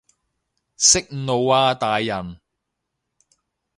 [0.77, 2.39] 息怒啊大人